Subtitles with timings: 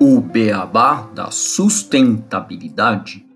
[0.00, 3.26] O beabá da sustentabilidade.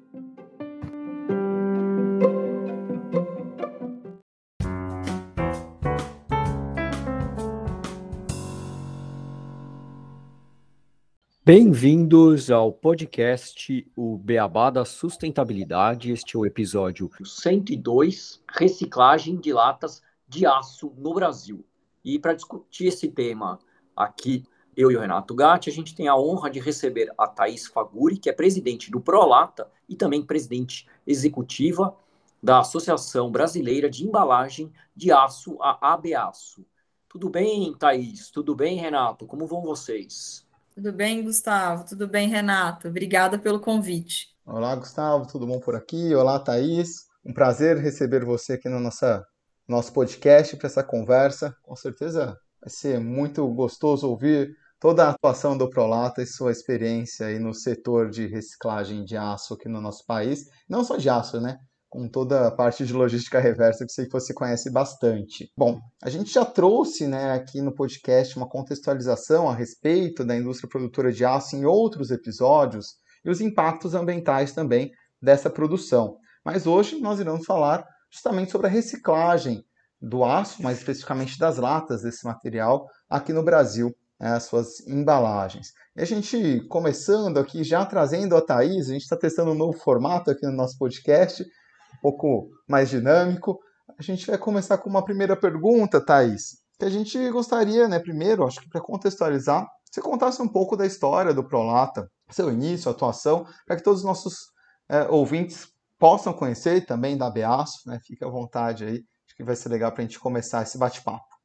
[11.44, 16.10] Bem-vindos ao podcast O Beabá da Sustentabilidade.
[16.10, 21.64] Este é o episódio 102, reciclagem de latas de aço no Brasil.
[22.04, 23.58] E para discutir esse tema
[23.96, 24.44] aqui,
[24.76, 28.18] eu e o Renato Gatti, a gente tem a honra de receber a Thaís Faguri,
[28.18, 31.96] que é presidente do Prolata e também presidente executiva
[32.42, 36.64] da Associação Brasileira de Embalagem de Aço, a ABAço.
[37.08, 38.30] Tudo bem, Thaís?
[38.30, 39.26] Tudo bem, Renato?
[39.26, 40.46] Como vão vocês?
[40.74, 41.86] Tudo bem, Gustavo?
[41.86, 42.88] Tudo bem, Renato?
[42.88, 44.36] Obrigada pelo convite.
[44.44, 46.14] Olá, Gustavo, tudo bom por aqui?
[46.14, 47.06] Olá, Thaís.
[47.24, 49.26] Um prazer receber você aqui no nossa,
[49.68, 51.54] nosso podcast para essa conversa.
[51.62, 57.26] Com certeza vai ser muito gostoso ouvir toda a atuação do Prolata e sua experiência
[57.26, 60.44] aí no setor de reciclagem de aço aqui no nosso país.
[60.68, 61.58] Não só de aço, né?
[61.88, 65.50] com toda a parte de logística reversa que sei que você conhece bastante.
[65.56, 70.68] Bom, a gente já trouxe né, aqui no podcast uma contextualização a respeito da indústria
[70.68, 74.90] produtora de aço em outros episódios e os impactos ambientais também
[75.22, 76.18] dessa produção.
[76.44, 79.64] Mas hoje nós iremos falar justamente sobre a reciclagem
[80.00, 85.72] do aço, mais especificamente das latas desse material aqui no Brasil, né, as suas embalagens.
[85.96, 89.78] E a gente começando aqui, já trazendo a Thaís, a gente está testando um novo
[89.78, 93.58] formato aqui no nosso podcast, um pouco mais dinâmico.
[93.98, 98.46] A gente vai começar com uma primeira pergunta, Thaís, que a gente gostaria, né, primeiro,
[98.46, 103.46] acho que para contextualizar, você contasse um pouco da história do Prolata, seu início, atuação,
[103.66, 104.52] para que todos os nossos
[104.88, 105.68] é, ouvintes
[105.98, 107.98] possam conhecer também da Beaço, né?
[108.04, 111.36] Fique à vontade aí, acho que vai ser legal para a gente começar esse bate-papo.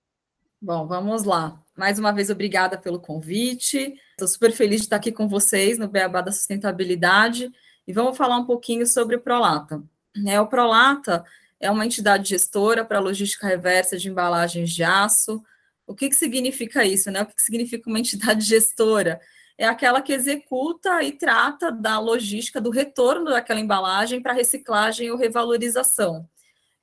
[0.62, 1.60] Bom, vamos lá.
[1.76, 3.96] Mais uma vez, obrigada pelo convite.
[4.12, 7.52] Estou super feliz de estar aqui com vocês no Beabá da Sustentabilidade
[7.88, 9.82] e vamos falar um pouquinho sobre o Prolata.
[10.16, 11.26] Né, o Prolata
[11.60, 15.42] é uma entidade gestora para logística reversa de embalagens de aço.
[15.88, 17.10] O que, que significa isso?
[17.10, 17.22] Né?
[17.22, 19.20] O que, que significa uma entidade gestora?
[19.62, 25.18] É aquela que executa e trata da logística do retorno daquela embalagem para reciclagem ou
[25.18, 26.28] revalorização.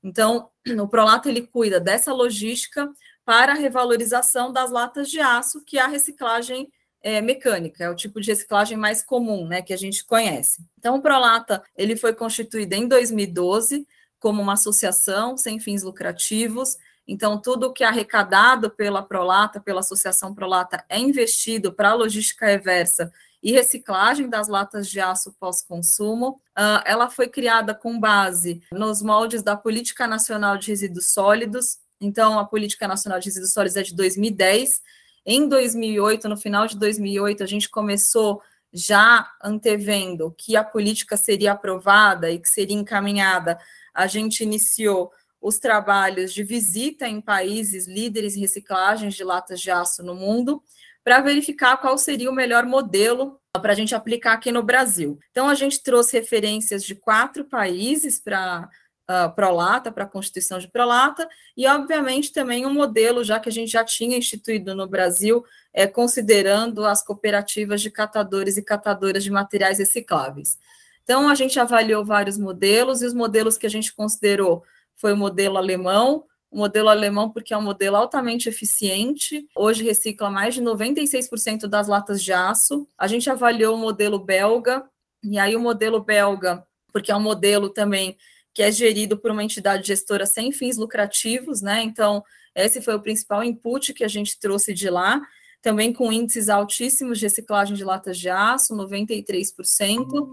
[0.01, 2.89] Então, o Prolata ele cuida dessa logística
[3.25, 6.71] para a revalorização das latas de aço, que é a reciclagem
[7.03, 10.63] é, mecânica, é o tipo de reciclagem mais comum, né, que a gente conhece.
[10.77, 13.85] Então, o Prolata ele foi constituído em 2012
[14.21, 16.77] como uma associação sem fins lucrativos.
[17.11, 22.45] Então, tudo que é arrecadado pela Prolata, pela Associação Prolata, é investido para a logística
[22.45, 23.11] reversa
[23.41, 26.39] e reciclagem das latas de aço pós-consumo.
[26.57, 31.79] Uh, ela foi criada com base nos moldes da Política Nacional de Resíduos Sólidos.
[31.99, 34.81] Então, a Política Nacional de Resíduos Sólidos é de 2010
[35.25, 41.53] em 2008, no final de 2008, a gente começou já antevendo que a política seria
[41.53, 43.59] aprovada e que seria encaminhada,
[43.93, 45.11] a gente iniciou
[45.41, 50.61] os trabalhos de visita em países líderes em reciclagens de latas de aço no mundo,
[51.03, 55.17] para verificar qual seria o melhor modelo para a gente aplicar aqui no Brasil.
[55.31, 58.69] Então, a gente trouxe referências de quatro países para
[59.09, 63.51] uh, Prolata, para a Constituição de Prolata, e, obviamente, também um modelo, já que a
[63.51, 69.31] gente já tinha instituído no Brasil, é, considerando as cooperativas de catadores e catadoras de
[69.31, 70.57] materiais recicláveis.
[71.03, 74.63] Então, a gente avaliou vários modelos, e os modelos que a gente considerou
[74.99, 80.29] foi o modelo alemão, o modelo alemão porque é um modelo altamente eficiente, hoje recicla
[80.29, 82.87] mais de 96% das latas de aço.
[82.97, 84.83] A gente avaliou o modelo belga,
[85.23, 88.17] e aí o modelo belga, porque é um modelo também
[88.53, 91.83] que é gerido por uma entidade gestora sem fins lucrativos, né?
[91.83, 92.23] Então,
[92.55, 95.21] esse foi o principal input que a gente trouxe de lá,
[95.61, 100.29] também com índices altíssimos de reciclagem de latas de aço, 93%.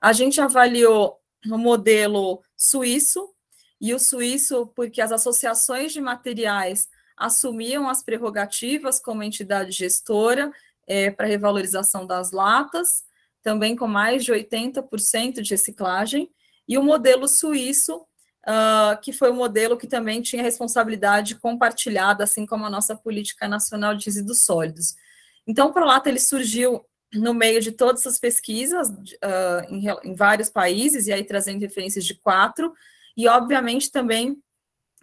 [0.00, 3.28] A gente avaliou o modelo suíço,
[3.82, 10.52] e o suíço, porque as associações de materiais assumiam as prerrogativas como entidade gestora
[10.86, 13.02] é, para revalorização das latas,
[13.42, 16.30] também com mais de 80% de reciclagem,
[16.68, 22.46] e o modelo suíço, uh, que foi o modelo que também tinha responsabilidade compartilhada, assim
[22.46, 24.94] como a nossa política nacional de resíduos sólidos.
[25.44, 30.48] Então, o Prolata ele surgiu no meio de todas as pesquisas uh, em, em, vários
[30.48, 32.72] países, e aí trazendo referências de quatro,
[33.16, 34.36] e obviamente também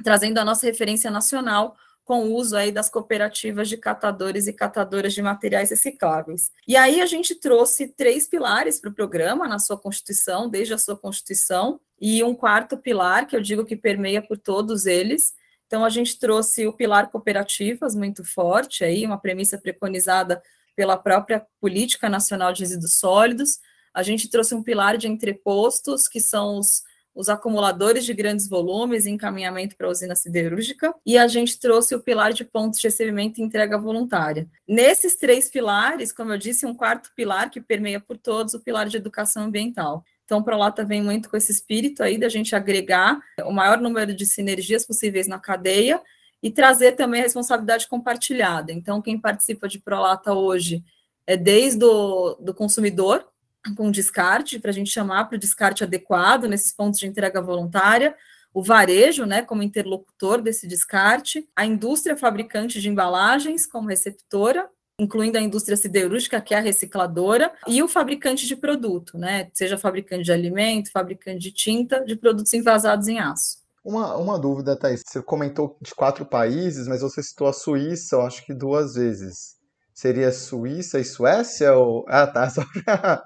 [0.03, 1.75] trazendo a nossa referência nacional,
[2.05, 6.49] com o uso aí das cooperativas de catadores e catadoras de materiais recicláveis.
[6.67, 10.77] E aí a gente trouxe três pilares para o programa na sua constituição, desde a
[10.79, 15.35] sua constituição, e um quarto pilar, que eu digo que permeia por todos eles,
[15.69, 20.41] Então, a gente trouxe o pilar cooperativas muito forte, aí, uma premissa preconizada
[20.75, 23.59] pela própria Política Nacional de Resíduos Sólidos.
[23.93, 26.81] A gente trouxe um pilar de entrepostos, que são os,
[27.13, 31.95] os acumuladores de grandes volumes e encaminhamento para a usina siderúrgica, e a gente trouxe
[31.95, 34.47] o pilar de pontos de recebimento e entrega voluntária.
[34.67, 38.87] Nesses três pilares, como eu disse, um quarto pilar que permeia por todos, o pilar
[38.87, 40.03] de educação ambiental.
[40.23, 44.13] Então, o Prolata vem muito com esse espírito aí da gente agregar o maior número
[44.13, 45.99] de sinergias possíveis na cadeia
[46.41, 48.71] e trazer também a responsabilidade compartilhada.
[48.71, 50.83] Então, quem participa de Prolata hoje
[51.25, 53.27] é desde o do consumidor,
[53.75, 58.15] com descarte, para a gente chamar para o descarte adequado nesses pontos de entrega voluntária,
[58.53, 64.69] o varejo, né, como interlocutor desse descarte, a indústria fabricante de embalagens como receptora,
[64.99, 69.49] incluindo a indústria siderúrgica, que é a recicladora, e o fabricante de produto, né?
[69.53, 73.59] Seja fabricante de alimento, fabricante de tinta, de produtos envasados em aço.
[73.83, 75.03] Uma, uma dúvida, Thais.
[75.05, 79.58] Você comentou de quatro países, mas você citou a Suíça, eu acho que duas vezes.
[79.99, 81.73] Seria Suíça e Suécia?
[81.73, 82.05] Ou...
[82.07, 83.25] Ah, tá, só para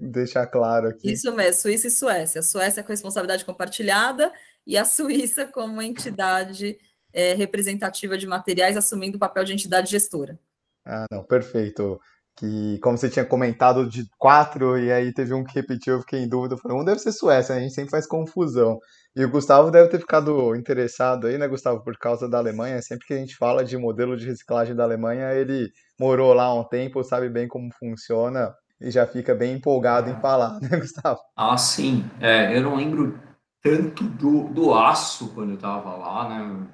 [0.00, 1.12] deixar claro aqui.
[1.12, 2.38] Isso mesmo, Suíça e Suécia.
[2.38, 4.32] A Suécia com responsabilidade compartilhada
[4.66, 6.78] e a Suíça como entidade
[7.12, 10.40] é, representativa de materiais, assumindo o papel de entidade gestora.
[10.86, 12.00] Ah, não, perfeito.
[12.34, 16.20] Que, como você tinha comentado, de quatro, e aí teve um que repetiu, eu fiquei
[16.20, 16.56] em dúvida.
[16.56, 17.60] falei, um deve ser Suécia, né?
[17.60, 18.80] a gente sempre faz confusão.
[19.14, 22.80] E o Gustavo deve ter ficado interessado aí, né, Gustavo, por causa da Alemanha.
[22.80, 26.64] Sempre que a gente fala de modelo de reciclagem da Alemanha, ele morou lá um
[26.64, 31.18] tempo, sabe bem como funciona e já fica bem empolgado em falar, né, Gustavo?
[31.36, 32.04] Ah, sim.
[32.20, 33.18] É, eu não lembro
[33.62, 36.66] tanto do, do aço quando eu estava lá, né?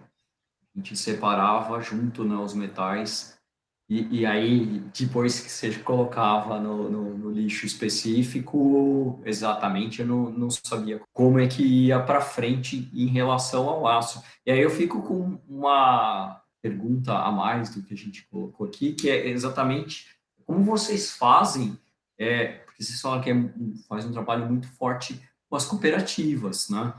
[0.74, 3.35] A gente separava junto né, os metais
[3.88, 10.28] e, e aí, depois que você colocava no, no, no, lixo específico, exatamente, eu não,
[10.30, 14.20] não sabia como é que ia para frente em relação ao aço.
[14.44, 18.92] E aí eu fico com uma pergunta a mais do que a gente colocou aqui,
[18.92, 20.06] que é exatamente
[20.44, 21.78] como vocês fazem,
[22.18, 23.34] é, porque vocês falam que é,
[23.88, 26.92] faz um trabalho muito forte com as cooperativas, né?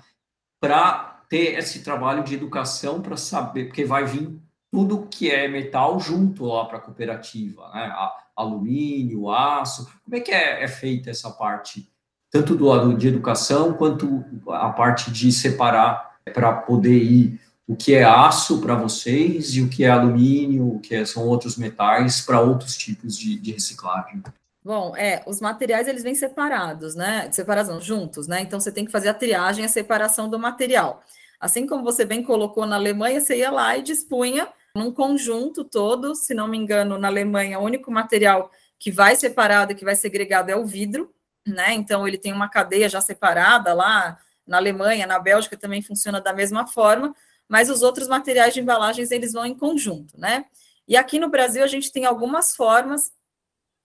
[0.58, 4.40] Para ter esse trabalho de educação para saber, porque vai vir
[4.78, 7.92] tudo que é metal junto lá para a cooperativa, né?
[8.36, 9.92] alumínio, aço.
[10.06, 11.90] Como é que é, é feita essa parte,
[12.30, 17.96] tanto do lado de educação quanto a parte de separar para poder ir o que
[17.96, 22.22] é aço para vocês e o que é alumínio, o que é, são outros metais
[22.22, 24.22] para outros tipos de, de, reciclagem?
[24.64, 27.32] Bom, é, os materiais eles vêm separados, né?
[27.32, 28.42] Separados juntos, né?
[28.42, 31.02] Então você tem que fazer a triagem, a separação do material.
[31.40, 34.48] Assim como você bem colocou na Alemanha, você ia lá e dispunha
[34.78, 39.72] num conjunto todo, se não me engano, na Alemanha, o único material que vai separado
[39.72, 41.14] e que vai segregado é o vidro,
[41.46, 41.74] né?
[41.74, 46.32] Então ele tem uma cadeia já separada lá na Alemanha, na Bélgica também funciona da
[46.32, 47.14] mesma forma,
[47.50, 50.46] mas os outros materiais de embalagens eles vão em conjunto, né?
[50.88, 53.12] E aqui no Brasil a gente tem algumas formas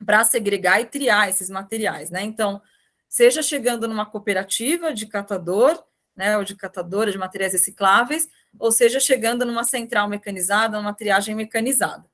[0.04, 2.22] para segregar e triar esses materiais, né?
[2.22, 2.60] Então,
[3.08, 5.82] seja chegando numa cooperativa de catador,
[6.14, 8.28] né, ou de catadora de materiais recicláveis,
[8.58, 12.04] ou seja, chegando numa central mecanizada, numa triagem mecanizada.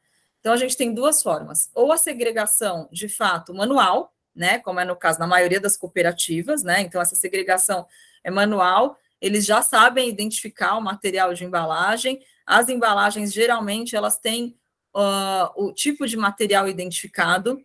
[0.40, 4.84] Então, a gente tem duas formas, ou a segregação, de fato, manual, né, como é
[4.84, 7.86] no caso na maioria das cooperativas, né, então essa segregação
[8.22, 14.56] é manual, eles já sabem identificar o material de embalagem, as embalagens, geralmente, elas têm
[14.94, 17.62] uh, o tipo de material identificado,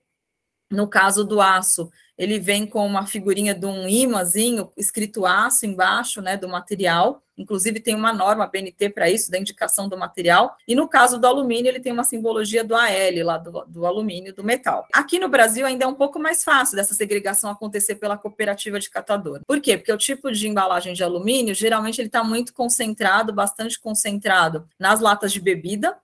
[0.70, 6.22] no caso do aço, ele vem com uma figurinha de um imãzinho escrito aço embaixo,
[6.22, 7.22] né, do material.
[7.36, 10.56] Inclusive tem uma norma BNT para isso, da indicação do material.
[10.68, 14.36] E no caso do alumínio, ele tem uma simbologia do AL lá do, do alumínio,
[14.36, 14.86] do metal.
[14.94, 18.90] Aqui no Brasil ainda é um pouco mais fácil dessa segregação acontecer pela cooperativa de
[18.90, 19.42] catador.
[19.48, 19.78] Por quê?
[19.78, 25.00] Porque o tipo de embalagem de alumínio, geralmente ele está muito concentrado, bastante concentrado nas
[25.00, 25.98] latas de bebida,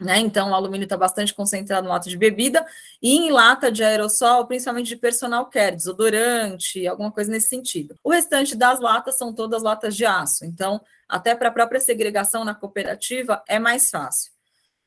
[0.00, 0.18] né?
[0.18, 2.66] Então, o alumínio está bastante concentrado no lata de bebida
[3.02, 7.94] e em lata de aerossol, principalmente de personal care, desodorante, alguma coisa nesse sentido.
[8.02, 10.46] O restante das latas são todas latas de aço.
[10.46, 14.32] Então, até para a própria segregação na cooperativa é mais fácil.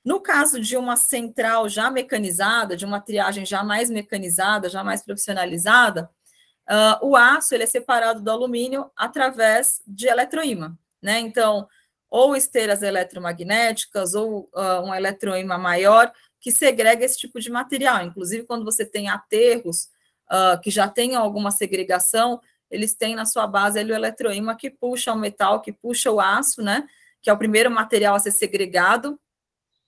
[0.03, 5.03] No caso de uma central já mecanizada, de uma triagem já mais mecanizada, já mais
[5.03, 6.09] profissionalizada,
[6.69, 10.75] uh, o aço ele é separado do alumínio através de eletroímã.
[11.01, 11.19] Né?
[11.19, 11.67] Então,
[12.13, 18.03] ou esteiras eletromagnéticas, ou uh, um eletroímã maior, que segrega esse tipo de material.
[18.03, 19.89] Inclusive, quando você tem aterros
[20.31, 22.39] uh, que já tenham alguma segregação,
[22.69, 26.19] eles têm na sua base ali o eletroímã que puxa o metal, que puxa o
[26.19, 26.87] aço, né?
[27.19, 29.19] Que é o primeiro material a ser segregado,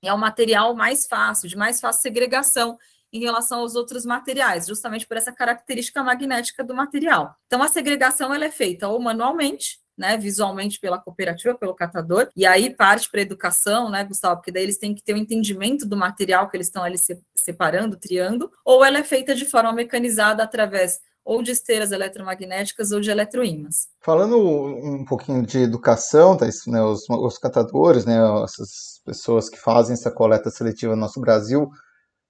[0.01, 2.75] é o material mais fácil, de mais fácil segregação
[3.13, 7.36] em relação aos outros materiais, justamente por essa característica magnética do material.
[7.46, 12.46] Então, a segregação ela é feita ou manualmente, né, visualmente pela cooperativa, pelo catador, e
[12.46, 15.20] aí parte para a educação, né, Gustavo, porque daí eles têm que ter o um
[15.20, 16.98] entendimento do material que eles estão ali
[17.36, 23.02] separando, triando, ou ela é feita de forma mecanizada através ou de esteiras eletromagnéticas ou
[23.02, 23.88] de eletroímãs.
[24.00, 29.94] Falando um pouquinho de educação, tá, né, os, os catadores, né, essas pessoas que fazem
[29.94, 31.72] essa coleta seletiva no nosso Brasil,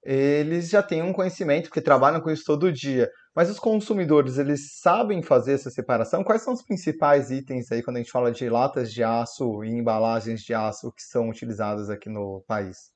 [0.06, 3.10] eles já têm um conhecimento, porque trabalham com isso todo dia.
[3.34, 6.24] Mas os consumidores, eles sabem fazer essa separação?
[6.24, 9.70] Quais são os principais itens aí quando a gente fala de latas de aço e
[9.70, 12.94] embalagens de aço que são utilizadas aqui no país?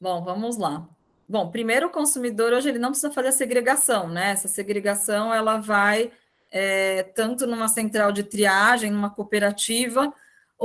[0.00, 0.88] Bom, vamos lá.
[1.28, 4.30] Bom, primeiro o consumidor hoje ele não precisa fazer a segregação, né?
[4.30, 6.12] Essa segregação ela vai
[6.50, 10.12] é, tanto numa central de triagem, numa cooperativa,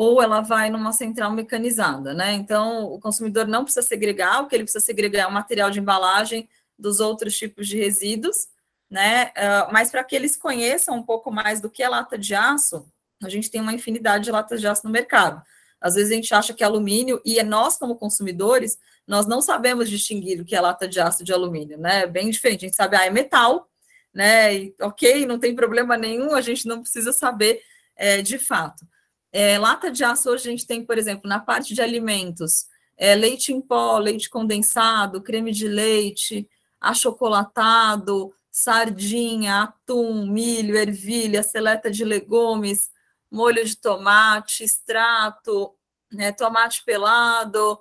[0.01, 2.31] ou ela vai numa central mecanizada, né?
[2.31, 5.81] Então, o consumidor não precisa segregar, o que ele precisa segregar é o material de
[5.81, 8.47] embalagem dos outros tipos de resíduos,
[8.89, 9.25] né?
[9.25, 12.89] Uh, mas para que eles conheçam um pouco mais do que é lata de aço,
[13.21, 15.43] a gente tem uma infinidade de latas de aço no mercado.
[15.81, 19.41] Às vezes a gente acha que é alumínio e é nós, como consumidores, nós não
[19.41, 22.03] sabemos distinguir o que é lata de aço de alumínio, né?
[22.03, 22.63] É bem diferente.
[22.63, 23.69] A gente sabe, ah, é metal,
[24.13, 24.55] né?
[24.55, 27.61] E, ok, não tem problema nenhum, a gente não precisa saber
[27.97, 28.87] é, de fato.
[29.31, 32.67] É, lata de aço hoje a gente tem, por exemplo, na parte de alimentos,
[32.97, 36.49] é, leite em pó, leite condensado, creme de leite,
[36.81, 42.89] achocolatado, sardinha, atum, milho, ervilha, seleta de legumes,
[43.31, 45.75] molho de tomate, extrato,
[46.11, 47.79] né, tomate pelado,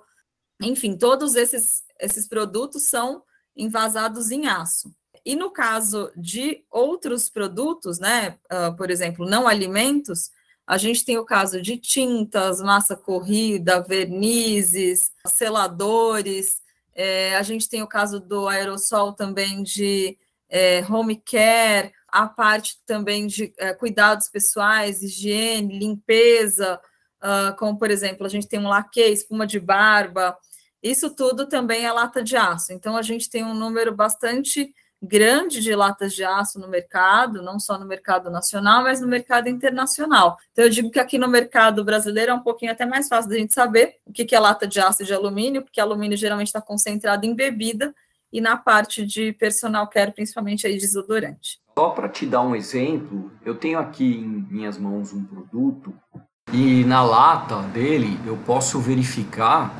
[0.61, 3.23] enfim, todos esses, esses produtos são
[3.55, 4.93] envasados em aço.
[5.25, 10.31] E no caso de outros produtos, né, uh, por exemplo, não alimentos,
[10.69, 16.61] a gente tem o caso de tintas, massa corrida, vernizes, seladores,
[16.93, 20.15] é, a gente tem o caso do aerossol também de
[20.47, 26.79] é, home care, a parte também de é, cuidados pessoais, higiene, limpeza,
[27.19, 30.37] uh, como por exemplo, a gente tem um laque, espuma de barba,
[30.83, 32.73] isso tudo também é lata de aço.
[32.73, 34.71] Então a gente tem um número bastante
[35.01, 39.47] grande de latas de aço no mercado, não só no mercado nacional, mas no mercado
[39.47, 40.37] internacional.
[40.51, 43.37] Então, eu digo que aqui no mercado brasileiro é um pouquinho até mais fácil da
[43.37, 47.25] gente saber o que é lata de aço de alumínio, porque alumínio geralmente está concentrado
[47.25, 47.95] em bebida
[48.31, 51.59] e na parte de personal care, principalmente aí desodorante.
[51.77, 55.93] Só para te dar um exemplo, eu tenho aqui em minhas mãos um produto
[56.51, 59.73] e na lata dele eu posso verificar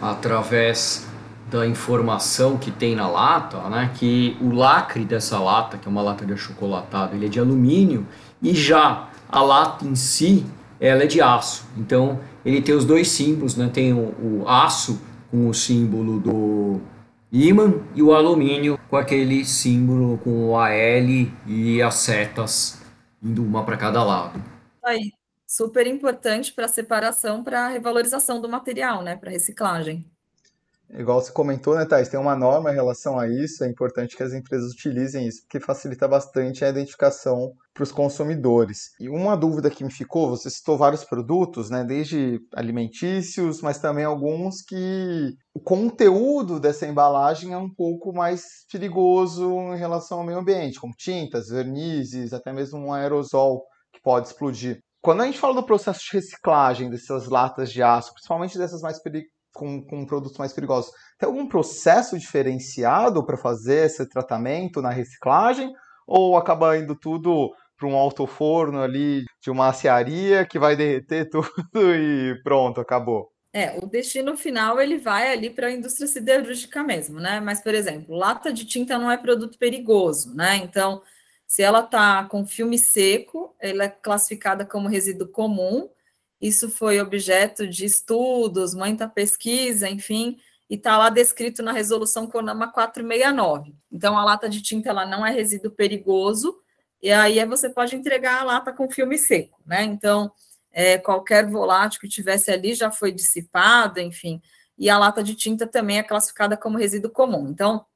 [0.00, 1.06] através
[1.52, 6.00] da informação que tem na lata, né, que o lacre dessa lata, que é uma
[6.00, 8.06] lata de achocolatado, ele é de alumínio
[8.40, 10.46] e já a lata em si,
[10.80, 11.66] ela é de aço.
[11.76, 16.80] Então, ele tem os dois símbolos, né, tem o, o aço com o símbolo do
[17.30, 22.82] ímã e o alumínio com aquele símbolo com o AL e as setas
[23.22, 24.42] indo uma para cada lado.
[24.82, 25.12] Aí,
[25.46, 30.11] super importante para separação, para revalorização do material, né, para reciclagem.
[30.94, 32.08] Igual você comentou, né, Thais?
[32.08, 35.58] Tem uma norma em relação a isso, é importante que as empresas utilizem isso, porque
[35.58, 38.90] facilita bastante a identificação para os consumidores.
[39.00, 44.04] E uma dúvida que me ficou, você citou vários produtos, né, desde alimentícios, mas também
[44.04, 50.38] alguns que o conteúdo dessa embalagem é um pouco mais perigoso em relação ao meio
[50.38, 54.80] ambiente, como tintas, vernizes, até mesmo um aerosol que pode explodir.
[55.00, 59.00] Quando a gente fala do processo de reciclagem dessas latas de aço, principalmente dessas mais
[59.52, 60.92] com, com produtos mais perigosos.
[61.18, 65.72] Tem algum processo diferenciado para fazer esse tratamento na reciclagem?
[66.06, 71.94] Ou acaba indo tudo para um alto-forno ali de uma aciaria que vai derreter tudo
[71.94, 73.30] e pronto, acabou?
[73.54, 77.38] É, o destino final ele vai ali para a indústria siderúrgica mesmo, né?
[77.38, 80.56] Mas, por exemplo, lata de tinta não é produto perigoso, né?
[80.56, 81.02] Então,
[81.46, 85.86] se ela está com filme seco, ela é classificada como resíduo comum
[86.42, 90.36] isso foi objeto de estudos, muita pesquisa, enfim,
[90.68, 93.72] e está lá descrito na resolução CONAMA 469.
[93.92, 96.58] Então, a lata de tinta ela não é resíduo perigoso,
[97.00, 99.84] e aí você pode entregar a lata com filme seco, né?
[99.84, 100.32] Então,
[100.72, 104.42] é, qualquer volátil que tivesse ali já foi dissipado, enfim,
[104.76, 107.48] e a lata de tinta também é classificada como resíduo comum.
[107.50, 107.86] Então,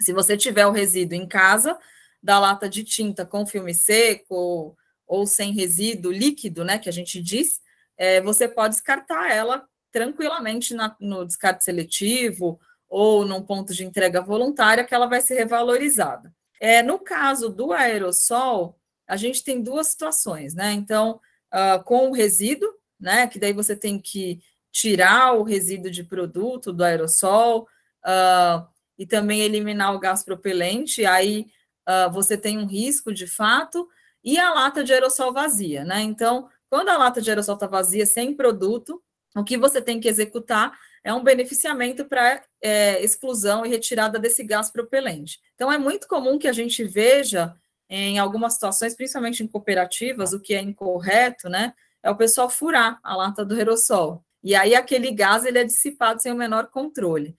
[0.00, 1.78] se você tiver o resíduo em casa,
[2.20, 4.76] da lata de tinta com filme seco ou,
[5.06, 7.60] ou sem resíduo líquido, né, que a gente diz,
[7.96, 14.20] é, você pode descartar ela tranquilamente na, no descarte seletivo ou num ponto de entrega
[14.20, 16.32] voluntária, que ela vai ser revalorizada.
[16.60, 20.72] É, no caso do aerossol, a gente tem duas situações, né?
[20.72, 21.20] Então,
[21.52, 23.26] uh, com o resíduo, né?
[23.26, 24.40] Que daí você tem que
[24.72, 27.66] tirar o resíduo de produto do aerossol
[28.04, 28.66] uh,
[28.98, 31.46] e também eliminar o gás propelente, aí
[31.88, 33.88] uh, você tem um risco de fato,
[34.22, 36.02] e a lata de aerossol vazia, né?
[36.02, 39.02] Então, quando a lata de aerossol está vazia, sem produto,
[39.34, 40.72] o que você tem que executar
[41.04, 45.38] é um beneficiamento para é, exclusão e retirada desse gás propelente.
[45.54, 47.54] Então, é muito comum que a gente veja
[47.88, 51.72] em algumas situações, principalmente em cooperativas, o que é incorreto, né?
[52.02, 54.24] É o pessoal furar a lata do aerossol.
[54.42, 57.36] E aí aquele gás ele é dissipado sem o menor controle.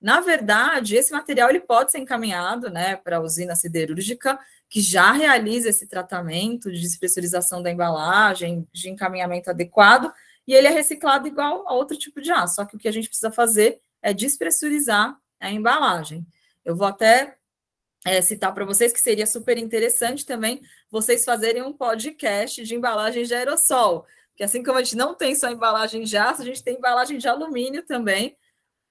[0.00, 5.12] Na verdade, esse material ele pode ser encaminhado né, para a usina siderúrgica, que já
[5.12, 10.12] realiza esse tratamento de despressurização da embalagem, de encaminhamento adequado,
[10.46, 12.56] e ele é reciclado igual a outro tipo de aço.
[12.56, 16.26] Só que o que a gente precisa fazer é despressurizar a embalagem.
[16.64, 17.36] Eu vou até
[18.04, 23.26] é, citar para vocês que seria super interessante também vocês fazerem um podcast de embalagens
[23.26, 24.06] de aerossol,
[24.36, 27.18] que assim como a gente não tem só embalagem de aço, a gente tem embalagem
[27.18, 28.36] de alumínio também,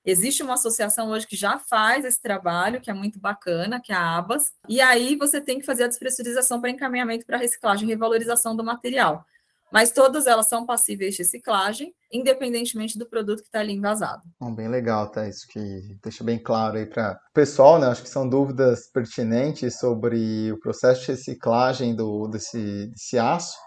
[0.06, 3.96] Existe uma associação hoje que já faz esse trabalho, que é muito bacana, que é
[3.96, 7.92] a ABAS, e aí você tem que fazer a despressurização para encaminhamento para reciclagem e
[7.92, 9.26] revalorização do material.
[9.72, 14.22] Mas todas elas são passíveis de reciclagem, independentemente do produto que está ali envasado.
[14.40, 15.28] Bom, bem legal, tá?
[15.28, 15.60] Isso que
[16.04, 17.88] deixa bem claro aí para o pessoal, né?
[17.88, 23.58] Acho que são dúvidas pertinentes sobre o processo de reciclagem do, desse, desse aço.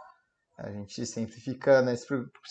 [0.59, 2.07] A gente sempre fica né, se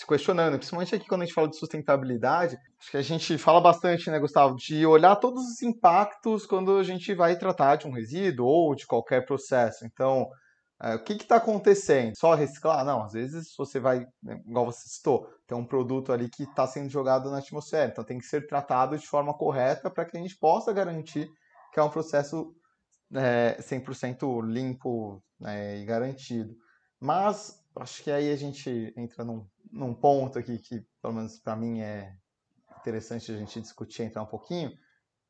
[0.08, 4.10] questionando, principalmente aqui quando a gente fala de sustentabilidade, acho que a gente fala bastante,
[4.10, 8.48] né, Gustavo, de olhar todos os impactos quando a gente vai tratar de um resíduo
[8.48, 9.86] ou de qualquer processo.
[9.86, 10.26] Então,
[10.82, 12.14] é, o que está acontecendo?
[12.18, 12.86] Só reciclar?
[12.86, 16.66] Não, às vezes você vai, né, igual você citou, tem um produto ali que está
[16.66, 20.22] sendo jogado na atmosfera, então tem que ser tratado de forma correta para que a
[20.22, 21.30] gente possa garantir
[21.74, 22.56] que é um processo
[23.14, 26.56] é, 100% limpo né, e garantido.
[27.00, 31.56] Mas acho que aí a gente entra num, num ponto aqui que, pelo menos para
[31.56, 32.14] mim, é
[32.80, 34.72] interessante a gente discutir, entrar um pouquinho,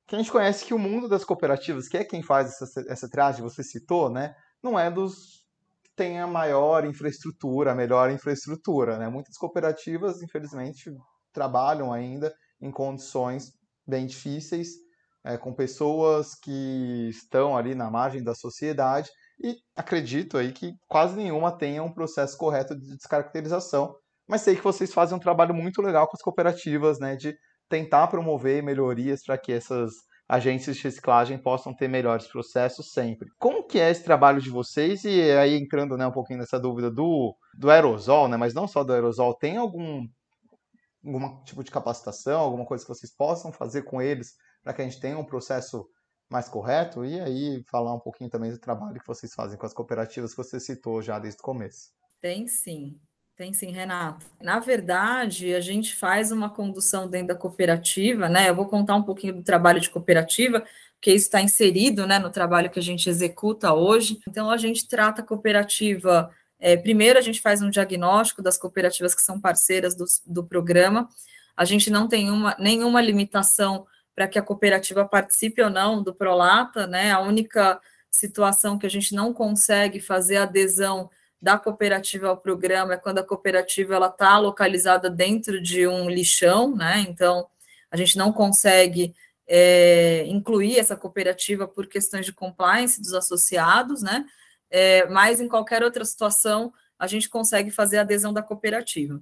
[0.05, 3.09] que a gente conhece que o mundo das cooperativas, que é quem faz essa, essa
[3.09, 5.45] triagem, você citou, né, não é dos
[5.83, 9.07] que tem a maior infraestrutura, a melhor infraestrutura, né?
[9.09, 10.91] Muitas cooperativas, infelizmente,
[11.31, 13.53] trabalham ainda em condições
[13.85, 14.69] bem difíceis,
[15.23, 21.15] é, com pessoas que estão ali na margem da sociedade e acredito aí que quase
[21.15, 23.95] nenhuma tenha um processo correto de descaracterização,
[24.27, 27.35] mas sei que vocês fazem um trabalho muito legal com as cooperativas, né, de
[27.69, 29.91] tentar promover melhorias para que essas
[30.27, 33.29] agências de reciclagem possam ter melhores processos sempre.
[33.39, 35.05] Como que é esse trabalho de vocês?
[35.05, 38.83] E aí entrando né, um pouquinho nessa dúvida do, do aerosol, né, mas não só
[38.83, 40.05] do aerosol, tem algum
[41.05, 44.83] algum tipo de capacitação, alguma coisa que vocês possam fazer com eles para que a
[44.83, 45.87] gente tenha um processo
[46.29, 47.05] mais correto?
[47.05, 50.37] E aí falar um pouquinho também do trabalho que vocês fazem com as cooperativas que
[50.37, 51.91] você citou já desde o começo.
[52.21, 52.99] Tem sim,
[53.37, 54.25] tem sim, Renato.
[54.41, 58.49] Na verdade, a gente faz uma condução dentro da cooperativa, né?
[58.49, 62.31] Eu vou contar um pouquinho do trabalho de cooperativa, porque isso está inserido né, no
[62.31, 64.19] trabalho que a gente executa hoje.
[64.27, 66.31] Então, a gente trata a cooperativa.
[66.59, 71.07] É, primeiro, a gente faz um diagnóstico das cooperativas que são parceiras do, do programa.
[71.55, 73.85] A gente não tem uma, nenhuma limitação
[74.17, 77.11] para que a cooperativa participe ou não do Prolata, né?
[77.11, 81.07] A única situação que a gente não consegue fazer adesão
[81.39, 86.75] da cooperativa ao programa é quando a cooperativa ela está localizada dentro de um lixão,
[86.75, 87.05] né?
[87.07, 87.47] Então
[87.91, 89.13] a gente não consegue
[89.45, 94.25] é, incluir essa cooperativa por questões de compliance dos associados, né?
[94.67, 99.21] É, mas em qualquer outra situação a gente consegue fazer adesão da cooperativa.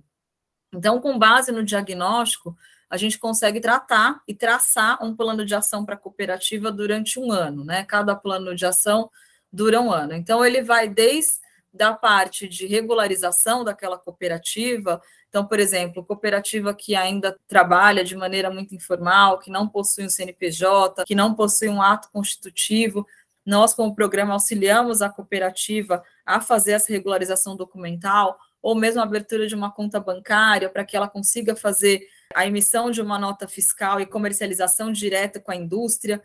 [0.73, 2.55] Então, com base no diagnóstico,
[2.89, 7.31] a gente consegue tratar e traçar um plano de ação para a cooperativa durante um
[7.31, 7.83] ano, né?
[7.83, 9.09] Cada plano de ação
[9.51, 10.13] dura um ano.
[10.13, 11.45] Então, ele vai desde
[11.75, 15.01] da parte de regularização daquela cooperativa.
[15.27, 20.09] Então, por exemplo, cooperativa que ainda trabalha de maneira muito informal, que não possui um
[20.09, 23.05] CNPJ, que não possui um ato constitutivo,
[23.45, 29.45] nós, como programa, auxiliamos a cooperativa a fazer essa regularização documental, ou mesmo a abertura
[29.45, 33.99] de uma conta bancária, para que ela consiga fazer a emissão de uma nota fiscal
[33.99, 36.21] e comercialização direta com a indústria.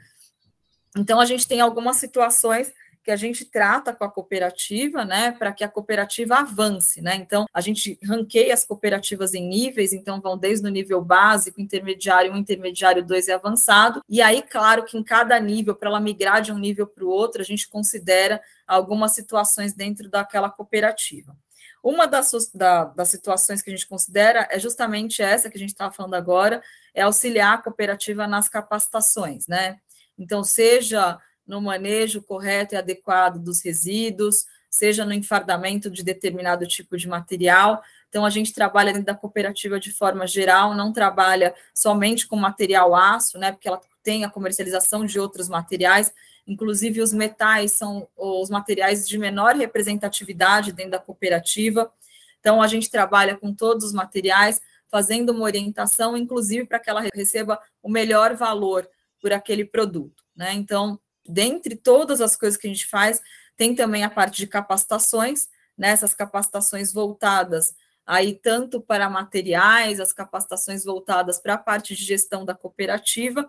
[0.96, 5.52] Então, a gente tem algumas situações que a gente trata com a cooperativa, né, para
[5.52, 7.14] que a cooperativa avance, né?
[7.16, 12.32] Então, a gente ranqueia as cooperativas em níveis, então vão desde o nível básico, intermediário
[12.32, 14.02] 1, intermediário 2 e avançado.
[14.08, 17.08] E aí, claro que em cada nível, para ela migrar de um nível para o
[17.08, 21.34] outro, a gente considera algumas situações dentro daquela cooperativa.
[21.82, 25.70] Uma das, da, das situações que a gente considera é justamente essa que a gente
[25.70, 26.62] estava falando agora,
[26.94, 29.78] é auxiliar a cooperativa nas capacitações, né?
[30.18, 36.96] Então, seja no manejo correto e adequado dos resíduos, seja no enfardamento de determinado tipo
[36.96, 37.82] de material.
[38.08, 42.94] Então, a gente trabalha dentro da cooperativa de forma geral, não trabalha somente com material
[42.94, 43.50] aço, né?
[43.52, 46.12] Porque ela tem a comercialização de outros materiais.
[46.50, 51.92] Inclusive os metais são os materiais de menor representatividade dentro da cooperativa.
[52.40, 57.06] Então, a gente trabalha com todos os materiais, fazendo uma orientação, inclusive para que ela
[57.14, 58.88] receba o melhor valor
[59.22, 60.24] por aquele produto.
[60.34, 60.52] Né?
[60.54, 63.22] Então, dentre todas as coisas que a gente faz,
[63.56, 65.96] tem também a parte de capacitações, né?
[66.16, 67.74] capacitações voltadas
[68.10, 73.48] aí tanto para materiais, as capacitações voltadas para a parte de gestão da cooperativa.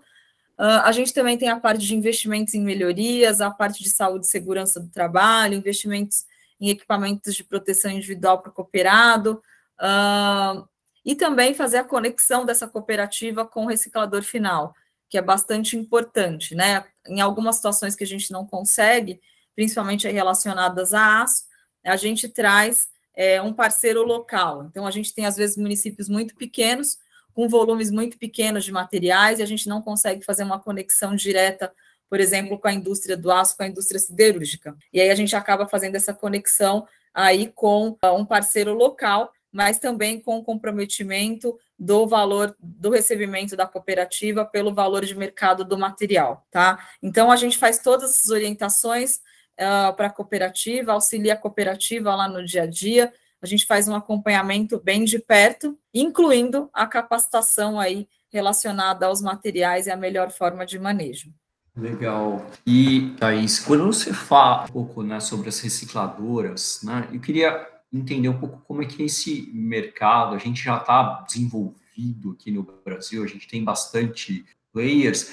[0.61, 4.27] Uh, a gente também tem a parte de investimentos em melhorias, a parte de saúde
[4.27, 6.23] e segurança do trabalho, investimentos
[6.59, 9.41] em equipamentos de proteção individual para o cooperado,
[9.81, 10.63] uh,
[11.03, 14.75] e também fazer a conexão dessa cooperativa com o reciclador final,
[15.09, 16.85] que é bastante importante, né?
[17.07, 19.19] Em algumas situações que a gente não consegue,
[19.55, 21.45] principalmente relacionadas a aço,
[21.83, 24.65] a gente traz é, um parceiro local.
[24.65, 26.99] Então, a gente tem, às vezes, municípios muito pequenos,
[27.33, 31.71] com volumes muito pequenos de materiais, e a gente não consegue fazer uma conexão direta,
[32.09, 34.75] por exemplo, com a indústria do aço, com a indústria siderúrgica.
[34.91, 39.79] E aí a gente acaba fazendo essa conexão aí com uh, um parceiro local, mas
[39.79, 45.77] também com o comprometimento do valor do recebimento da cooperativa pelo valor de mercado do
[45.77, 46.79] material, tá?
[47.01, 49.15] Então a gente faz todas as orientações
[49.59, 53.11] uh, para a cooperativa, auxilia a cooperativa lá no dia a dia.
[53.41, 59.87] A gente faz um acompanhamento bem de perto, incluindo a capacitação aí relacionada aos materiais
[59.87, 61.33] e a melhor forma de manejo.
[61.75, 62.45] Legal.
[62.65, 68.29] E, Thaís, quando você fala um pouco né, sobre as recicladoras, né, eu queria entender
[68.29, 72.63] um pouco como é que é esse mercado, a gente já está desenvolvido aqui no
[72.63, 75.31] Brasil, a gente tem bastante players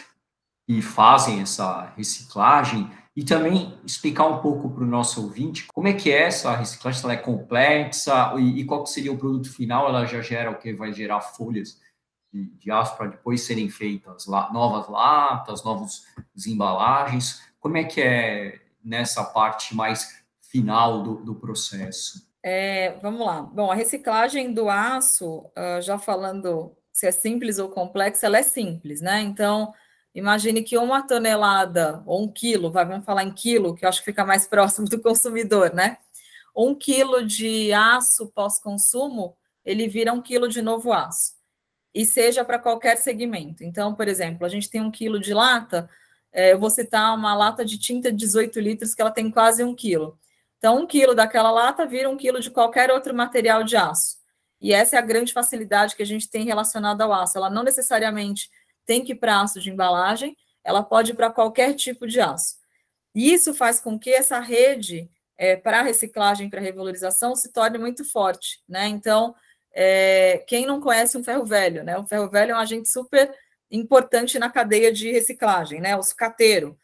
[0.69, 5.95] que fazem essa reciclagem, e também explicar um pouco para o nosso ouvinte como é
[5.95, 9.89] que é essa reciclagem, se ela é complexa e, e qual seria o produto final,
[9.89, 11.81] ela já gera o que vai gerar folhas
[12.31, 16.03] de, de aço para depois serem feitas lá, novas latas, novas
[16.47, 22.29] embalagens, como é que é nessa parte mais final do, do processo?
[22.43, 23.41] É, vamos lá.
[23.41, 28.43] Bom, a reciclagem do aço, uh, já falando se é simples ou complexa, ela é
[28.43, 29.23] simples, né?
[29.23, 29.73] Então,
[30.19, 34.07] Imagine que uma tonelada ou um quilo, vamos falar em quilo, que eu acho que
[34.07, 35.99] fica mais próximo do consumidor, né?
[36.57, 41.35] Um quilo de aço pós-consumo, ele vira um quilo de novo aço.
[41.95, 43.63] E seja para qualquer segmento.
[43.63, 45.89] Então, por exemplo, a gente tem um quilo de lata,
[46.33, 49.63] é, eu vou citar uma lata de tinta de 18 litros, que ela tem quase
[49.63, 50.19] um quilo.
[50.59, 54.17] Então, um quilo daquela lata vira um quilo de qualquer outro material de aço.
[54.61, 57.39] E essa é a grande facilidade que a gente tem relacionada ao aço.
[57.39, 58.51] Ela não necessariamente
[58.89, 62.57] tem que ir para aço de embalagem, ela pode ir para qualquer tipo de aço.
[63.15, 68.03] E isso faz com que essa rede é, para reciclagem, para revalorização, se torne muito
[68.03, 68.63] forte.
[68.67, 68.87] Né?
[68.87, 69.35] Então,
[69.75, 71.99] é, quem não conhece um ferro velho, né?
[71.99, 73.31] O ferro velho é um agente super
[73.71, 75.95] importante na cadeia de reciclagem, né?
[75.95, 76.77] O sucateiro.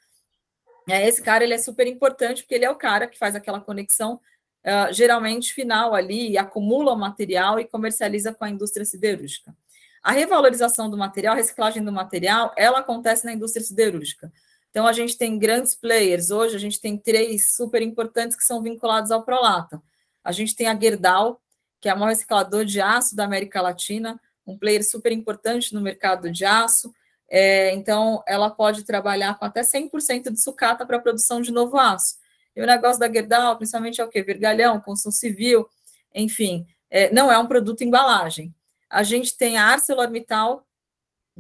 [0.86, 3.60] É, esse cara ele é super importante porque ele é o cara que faz aquela
[3.60, 4.20] conexão
[4.64, 9.56] uh, geralmente final ali, acumula o material e comercializa com a indústria siderúrgica.
[10.04, 14.30] A revalorização do material, a reciclagem do material, ela acontece na indústria siderúrgica.
[14.68, 16.30] Então, a gente tem grandes players.
[16.30, 19.80] Hoje, a gente tem três super importantes que são vinculados ao Prolata.
[20.22, 21.40] A gente tem a Gerdau,
[21.80, 25.80] que é o maior reciclador de aço da América Latina, um player super importante no
[25.80, 26.92] mercado de aço.
[27.30, 31.78] É, então, ela pode trabalhar com até 100% de sucata para a produção de novo
[31.78, 32.16] aço.
[32.54, 34.22] E o negócio da Gerdau, principalmente, é o quê?
[34.22, 35.66] Vergalhão, construção civil,
[36.14, 38.54] enfim, é, não é um produto embalagem.
[38.94, 40.64] A gente tem a ArcelorMittal,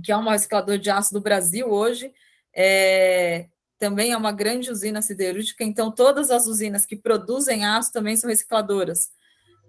[0.02, 2.12] que é um reciclador de aço do Brasil hoje,
[2.52, 3.46] é,
[3.78, 8.28] também é uma grande usina siderúrgica, então todas as usinas que produzem aço também são
[8.28, 9.12] recicladoras.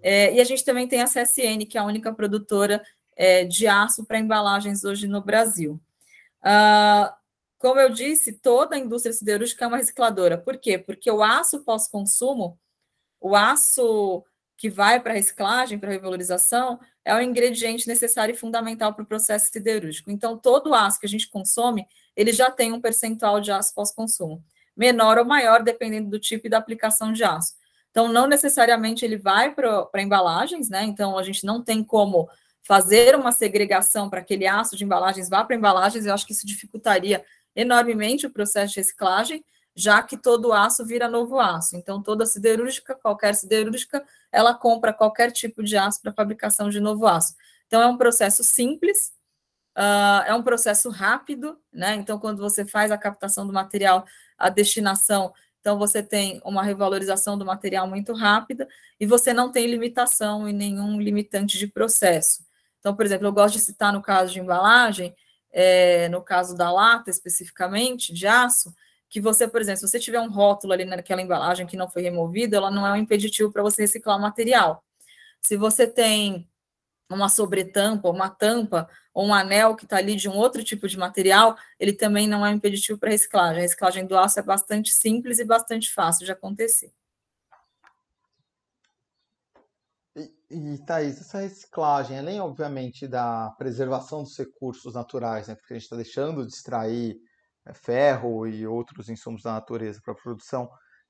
[0.02, 2.84] É, e a gente também tem a CSN, que é a única produtora
[3.16, 5.80] é, de aço para embalagens hoje no Brasil.
[6.42, 7.16] Ah,
[7.56, 10.36] como eu disse, toda a indústria siderúrgica é uma recicladora.
[10.36, 10.76] Por quê?
[10.76, 12.58] Porque o aço pós-consumo,
[13.20, 14.24] o aço
[14.56, 19.02] que vai para a reciclagem, para a revalorização, é o ingrediente necessário e fundamental para
[19.02, 20.10] o processo siderúrgico.
[20.10, 24.42] Então, todo aço que a gente consome, ele já tem um percentual de aço pós-consumo,
[24.76, 27.54] menor ou maior, dependendo do tipo e da aplicação de aço.
[27.90, 30.84] Então, não necessariamente ele vai para embalagens, né?
[30.84, 32.28] Então, a gente não tem como
[32.62, 36.46] fazer uma segregação para aquele aço de embalagens vá para embalagens, eu acho que isso
[36.46, 39.44] dificultaria enormemente o processo de reciclagem,
[39.76, 41.76] já que todo aço vira novo aço.
[41.76, 47.06] Então, toda siderúrgica, qualquer siderúrgica, ela compra qualquer tipo de aço para fabricação de novo
[47.06, 47.34] aço.
[47.66, 49.12] Então, é um processo simples,
[49.76, 51.94] uh, é um processo rápido, né?
[51.94, 54.06] Então, quando você faz a captação do material,
[54.38, 58.68] a destinação, então você tem uma revalorização do material muito rápida
[59.00, 62.46] e você não tem limitação e nenhum limitante de processo.
[62.78, 65.12] Então, por exemplo, eu gosto de citar no caso de embalagem,
[65.52, 68.72] é, no caso da lata especificamente, de aço,
[69.08, 72.02] que você, por exemplo, se você tiver um rótulo ali naquela embalagem que não foi
[72.02, 74.84] removido, ela não é um impeditivo para você reciclar o material.
[75.42, 76.48] Se você tem
[77.08, 80.98] uma sobretampa, uma tampa, ou um anel que está ali de um outro tipo de
[80.98, 83.58] material, ele também não é um impeditivo para reciclagem.
[83.58, 86.92] A reciclagem do aço é bastante simples e bastante fácil de acontecer.
[90.16, 95.76] E, e Thaís, essa reciclagem, além, obviamente, da preservação dos recursos naturais, né, porque a
[95.76, 97.16] gente está deixando de extrair
[97.74, 100.68] ferro e outros insumos da natureza para produção,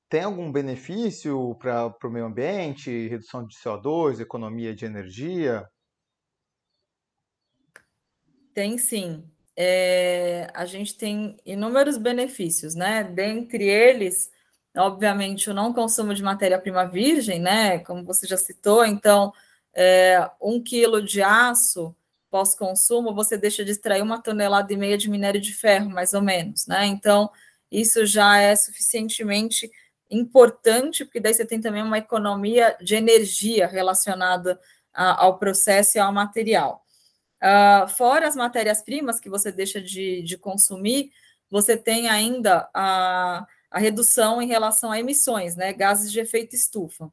[0.09, 5.67] tem algum benefício para o meio ambiente, redução de CO2, economia de energia?
[8.53, 9.29] Tem sim.
[9.55, 13.03] É, a gente tem inúmeros benefícios, né?
[13.03, 14.31] Dentre eles,
[14.75, 17.79] obviamente, o não consumo de matéria-prima virgem, né?
[17.79, 19.33] Como você já citou, então,
[19.75, 21.95] é, um quilo de aço
[22.29, 26.21] pós-consumo, você deixa de extrair uma tonelada e meia de minério de ferro, mais ou
[26.21, 26.85] menos, né?
[26.85, 27.29] Então,
[27.71, 29.69] isso já é suficientemente
[30.09, 34.59] importante, porque daí você tem também uma economia de energia relacionada
[34.93, 36.83] a, ao processo e ao material.
[37.37, 41.11] Uh, fora as matérias-primas que você deixa de, de consumir,
[41.49, 45.71] você tem ainda a, a redução em relação a emissões, né?
[45.73, 47.11] Gases de efeito estufa.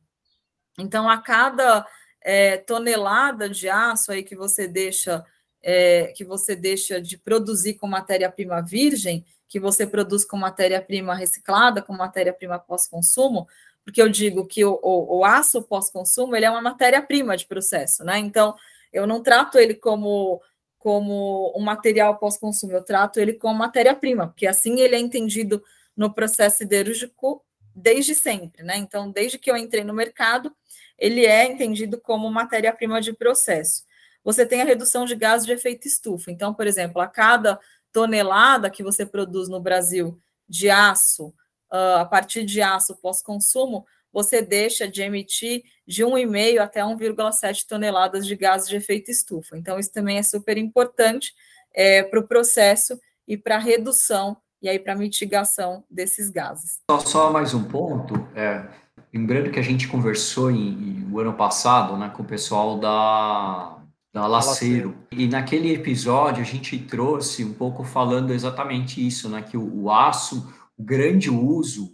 [0.78, 1.86] Então, a cada
[2.24, 5.24] é, tonelada de aço aí que você deixa
[5.62, 11.80] é, que você deixa de produzir com matéria-prima virgem, que você produz com matéria-prima reciclada,
[11.80, 13.46] com matéria-prima pós-consumo,
[13.82, 18.04] porque eu digo que o, o, o aço pós-consumo ele é uma matéria-prima de processo,
[18.04, 18.18] né?
[18.18, 18.54] Então,
[18.92, 20.40] eu não trato ele como,
[20.78, 25.62] como um material pós-consumo, eu trato ele como matéria-prima, porque assim ele é entendido
[25.96, 27.42] no processo siderúrgico
[27.74, 28.76] desde sempre, né?
[28.76, 30.54] Então, desde que eu entrei no mercado,
[30.98, 33.84] ele é entendido como matéria-prima de processo.
[34.22, 36.30] Você tem a redução de gases de efeito estufa.
[36.30, 37.58] Então, por exemplo, a cada
[37.92, 41.28] tonelada que você produz no Brasil de aço,
[41.72, 48.26] uh, a partir de aço pós-consumo, você deixa de emitir de 1,5 até 1,7 toneladas
[48.26, 49.58] de gases de efeito estufa.
[49.58, 51.34] Então, isso também é super importante
[51.74, 56.78] é, para o processo e para a redução e aí para mitigação desses gases.
[56.90, 58.64] Só, só mais um ponto, é,
[59.12, 63.76] lembrando que a gente conversou em, em, o ano passado né, com o pessoal da,
[64.10, 69.54] da Laceiro, e naquele episódio a gente trouxe um pouco falando exatamente isso, né, que
[69.54, 71.92] o, o aço, o grande uso,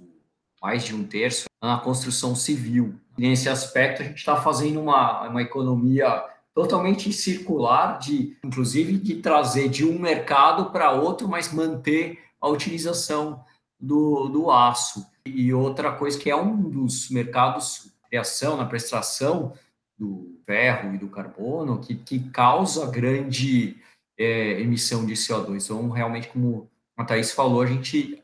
[0.63, 2.95] mais de um terço, é na construção civil.
[3.19, 6.23] E nesse aspecto a gente está fazendo uma, uma economia
[6.55, 13.45] totalmente circular, de inclusive de trazer de um mercado para outro, mas manter a utilização
[13.79, 15.07] do, do aço.
[15.25, 19.53] E outra coisa que é um dos mercados criação, na prestação
[19.97, 23.77] do ferro e do carbono, que, que causa grande
[24.19, 25.65] é, emissão de CO2.
[25.65, 28.21] Então, realmente, como a Thaís falou, a gente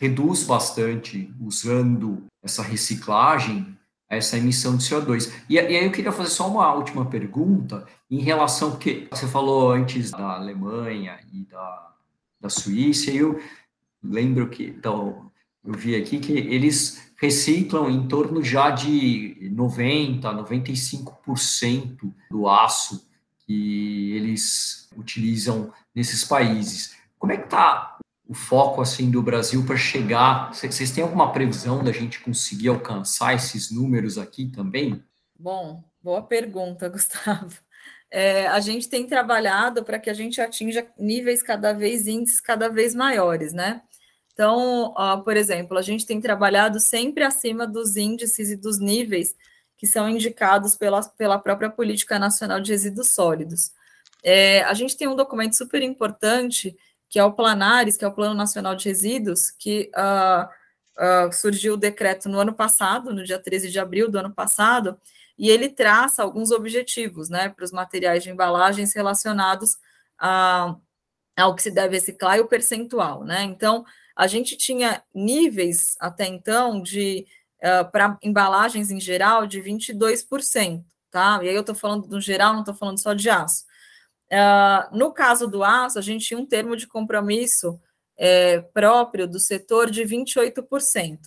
[0.00, 3.76] reduz bastante usando essa reciclagem
[4.08, 5.32] essa emissão de CO2.
[5.48, 9.70] E, e, aí eu queria fazer só uma última pergunta em relação que você falou
[9.70, 11.91] antes da Alemanha e da
[12.42, 13.40] da Suíça, e eu
[14.02, 15.30] lembro que, então,
[15.64, 23.08] eu vi aqui que eles reciclam em torno já de 90, 95% do aço
[23.46, 26.96] que eles utilizam nesses países.
[27.16, 27.96] Como é que está
[28.28, 30.52] o foco assim do Brasil para chegar?
[30.52, 35.00] Vocês têm alguma previsão da gente conseguir alcançar esses números aqui também?
[35.38, 37.56] Bom, boa pergunta, Gustavo
[38.12, 42.68] é, a gente tem trabalhado para que a gente atinja níveis cada vez, índices cada
[42.68, 43.80] vez maiores, né?
[44.34, 49.34] Então, ó, por exemplo, a gente tem trabalhado sempre acima dos índices e dos níveis
[49.78, 53.72] que são indicados pela, pela própria Política Nacional de Resíduos Sólidos.
[54.22, 56.76] É, a gente tem um documento super importante,
[57.08, 60.48] que é o Planares, que é o Plano Nacional de Resíduos, que uh,
[60.98, 64.98] uh, surgiu o decreto no ano passado, no dia 13 de abril do ano passado,
[65.38, 69.76] e ele traça alguns objetivos né, para os materiais de embalagens relacionados
[70.18, 70.76] a,
[71.36, 73.24] ao que se deve reciclar e o percentual.
[73.24, 73.42] Né?
[73.42, 73.84] Então,
[74.16, 77.26] a gente tinha níveis até então de
[77.62, 81.40] uh, para embalagens em geral de 22%, tá?
[81.42, 83.64] E aí eu estou falando no geral, não estou falando só de aço.
[84.30, 87.80] Uh, no caso do aço, a gente tinha um termo de compromisso
[88.24, 91.18] é, próprio do setor de 28%.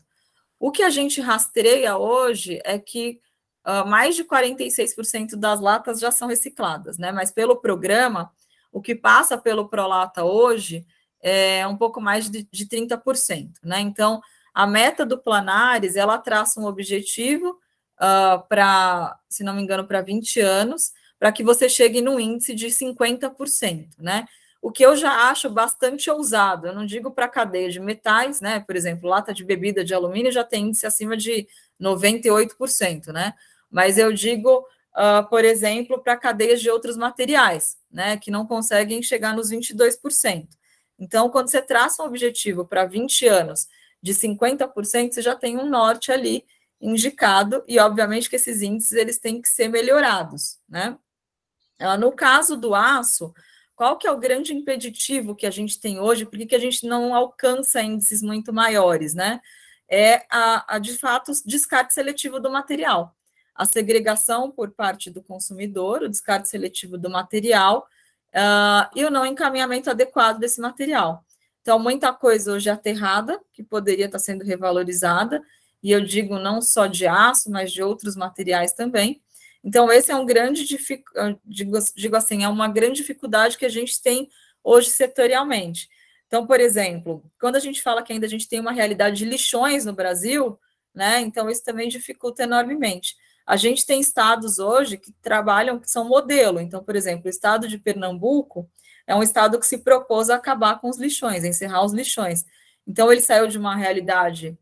[0.57, 3.19] O que a gente rastreia hoje é que
[3.67, 7.11] uh, mais de 46% das latas já são recicladas, né?
[7.11, 8.31] Mas pelo programa,
[8.71, 10.85] o que passa pelo Prolata hoje
[11.21, 13.81] é um pouco mais de, de 30%, né?
[13.81, 14.21] Então,
[14.53, 17.57] a meta do Planares, ela traça um objetivo uh,
[17.99, 22.55] ah, para, se não me engano, para 20 anos, para que você chegue no índice
[22.55, 24.25] de 50%, né?
[24.65, 26.65] O que eu já acho bastante ousado.
[26.65, 28.61] Eu não digo para cadeia de metais, né?
[28.61, 31.47] Por exemplo, lata de bebida de alumínio já tem índice acima de
[31.79, 33.35] 98%, né?
[33.69, 38.17] Mas eu digo, uh, por exemplo, para cadeias de outros materiais, né?
[38.17, 40.47] Que não conseguem chegar nos 22%.
[40.97, 43.67] Então, quando você traça um objetivo para 20 anos
[44.01, 46.43] de 50%, você já tem um norte ali
[46.81, 50.97] indicado, e obviamente que esses índices eles têm que ser melhorados, né?
[51.77, 53.31] Ah, no caso do aço,
[53.75, 56.25] qual que é o grande impeditivo que a gente tem hoje?
[56.25, 59.41] Por que a gente não alcança índices muito maiores, né?
[59.89, 63.15] É a, a de fato descarte seletivo do material.
[63.53, 67.87] A segregação por parte do consumidor, o descarte seletivo do material
[68.33, 71.23] uh, e o não encaminhamento adequado desse material.
[71.61, 75.41] Então, muita coisa hoje é aterrada, que poderia estar sendo revalorizada,
[75.81, 79.21] e eu digo não só de aço, mas de outros materiais também.
[79.65, 80.63] Então, esse é um grande,
[81.43, 84.29] digo, digo assim, é uma grande dificuldade que a gente tem
[84.63, 85.89] hoje setorialmente.
[86.27, 89.25] Então, por exemplo, quando a gente fala que ainda a gente tem uma realidade de
[89.25, 90.59] lixões no Brasil,
[90.93, 91.19] né?
[91.21, 93.15] Então, isso também dificulta enormemente.
[93.43, 96.59] A gente tem estados hoje que trabalham, que são modelo.
[96.59, 98.69] Então, por exemplo, o estado de Pernambuco
[99.07, 102.45] é um estado que se propôs a acabar com os lixões, encerrar os lixões.
[102.85, 104.55] Então, ele saiu de uma realidade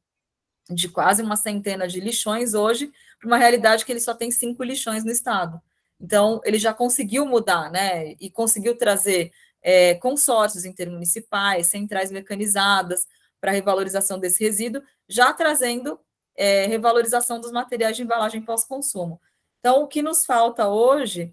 [0.70, 2.90] de quase uma centena de lixões hoje
[3.24, 5.62] para uma realidade que ele só tem cinco lixões no estado.
[6.00, 8.16] Então, ele já conseguiu mudar, né?
[8.20, 9.32] E conseguiu trazer
[9.62, 13.08] é, consórcios intermunicipais, centrais mecanizadas
[13.40, 15.98] para revalorização desse resíduo, já trazendo
[16.36, 19.22] é, revalorização dos materiais de embalagem pós-consumo.
[19.60, 21.32] Então, o que nos falta hoje,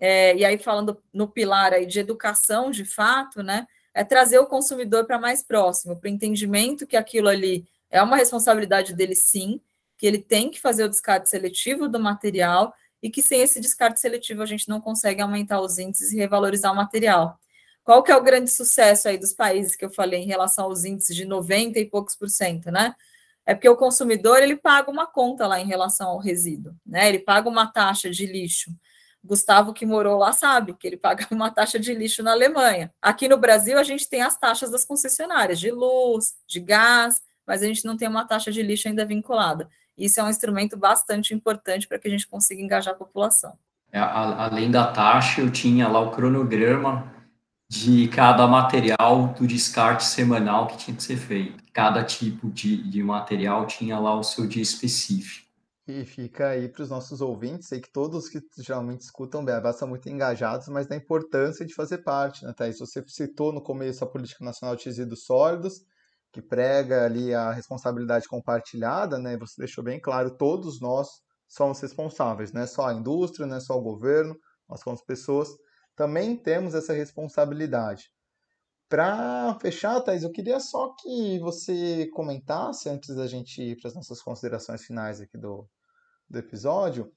[0.00, 4.46] é, e aí falando no pilar aí de educação de fato, né, é trazer o
[4.46, 9.60] consumidor para mais próximo, para o entendimento que aquilo ali é uma responsabilidade dele sim,
[9.96, 14.00] que ele tem que fazer o descarte seletivo do material e que sem esse descarte
[14.00, 17.38] seletivo a gente não consegue aumentar os índices e revalorizar o material.
[17.84, 20.84] Qual que é o grande sucesso aí dos países que eu falei em relação aos
[20.84, 22.94] índices de 90 e poucos por cento, né?
[23.46, 27.08] é porque o consumidor ele paga uma conta lá em relação ao resíduo, né?
[27.08, 28.72] Ele paga uma taxa de lixo.
[29.22, 32.92] Gustavo que morou lá sabe que ele paga uma taxa de lixo na Alemanha.
[33.00, 37.62] Aqui no Brasil a gente tem as taxas das concessionárias de luz, de gás, mas
[37.62, 39.70] a gente não tem uma taxa de lixo ainda vinculada.
[39.96, 43.56] Isso é um instrumento bastante importante para que a gente consiga engajar a população.
[43.92, 47.14] É, além da taxa, eu tinha lá o cronograma
[47.68, 51.62] de cada material do descarte semanal que tinha que ser feito.
[51.72, 55.46] Cada tipo de, de material tinha lá o seu dia específico.
[55.88, 59.86] E fica aí para os nossos ouvintes, sei que todos que geralmente escutam Beabá são
[59.86, 62.80] muito engajados, mas da importância de fazer parte, né, Thaís?
[62.80, 65.84] Você citou no começo a Política Nacional de Resíduos Sólidos,
[66.36, 69.38] que prega ali a responsabilidade compartilhada, né?
[69.38, 71.08] Você deixou bem claro, todos nós
[71.48, 74.36] somos responsáveis, não é só a indústria, não é só o governo,
[74.68, 75.48] nós somos pessoas
[75.96, 78.10] também temos essa responsabilidade.
[78.86, 83.94] Para fechar, Thais, eu queria só que você comentasse, antes da gente ir para as
[83.94, 85.66] nossas considerações finais aqui do,
[86.28, 87.10] do episódio,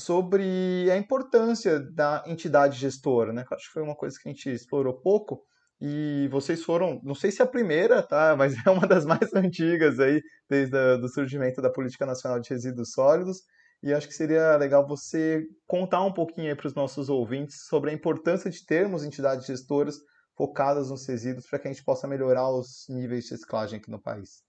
[0.00, 3.44] sobre a importância da entidade gestora, né?
[3.52, 5.44] acho que foi uma coisa que a gente explorou pouco,
[5.84, 8.36] e vocês foram, não sei se é a primeira, tá?
[8.38, 12.92] Mas é uma das mais antigas aí, desde o surgimento da Política Nacional de Resíduos
[12.92, 13.42] Sólidos.
[13.82, 17.92] E acho que seria legal você contar um pouquinho para os nossos ouvintes sobre a
[17.92, 19.96] importância de termos entidades gestoras
[20.36, 24.00] focadas nos resíduos para que a gente possa melhorar os níveis de reciclagem aqui no
[24.00, 24.44] país.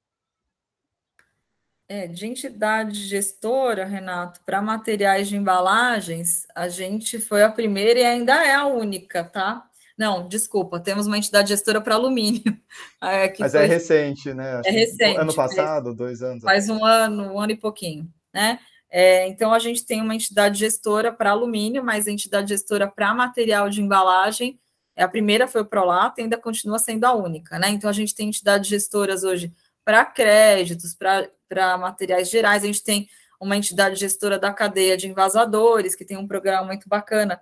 [1.89, 8.05] É, de entidade gestora, Renato, para materiais de embalagens, a gente foi a primeira e
[8.05, 9.67] ainda é a única, tá?
[9.97, 12.41] Não, desculpa, temos uma entidade gestora para alumínio.
[12.99, 13.67] É, Mas é foi...
[13.67, 14.53] é recente, né?
[14.55, 15.19] Acho é recente.
[15.19, 16.41] Ano passado, dois anos.
[16.41, 18.57] Faz um ano, um ano e pouquinho, né?
[18.89, 23.13] É, então, a gente tem uma entidade gestora para alumínio, mas a entidade gestora para
[23.13, 24.59] material de embalagem,
[24.95, 27.69] é a primeira foi o Prolata e ainda continua sendo a única, né?
[27.69, 29.51] Então, a gente tem entidades gestoras hoje
[29.83, 33.07] para créditos, para materiais gerais, a gente tem
[33.39, 37.39] uma entidade gestora da cadeia de envasadores, que tem um programa muito bacana,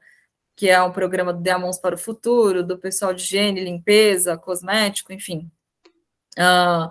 [0.56, 5.12] que é um programa do Diamons para o Futuro, do pessoal de higiene, limpeza, cosmético,
[5.14, 5.50] enfim.
[6.38, 6.90] Uh,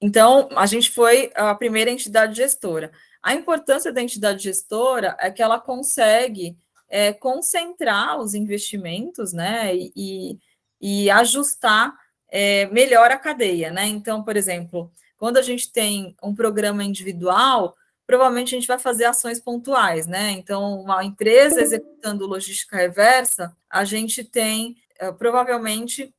[0.00, 2.90] então, a gente foi a primeira entidade gestora.
[3.22, 6.56] A importância da entidade gestora é que ela consegue
[6.88, 10.38] é, concentrar os investimentos, né, e,
[10.80, 11.94] e ajustar
[12.28, 13.86] é, melhor a cadeia, né?
[13.86, 17.74] Então, por exemplo, quando a gente tem um programa individual,
[18.12, 20.32] provavelmente a gente vai fazer ações pontuais, né?
[20.32, 26.14] Então, uma empresa executando logística reversa, a gente tem é, provavelmente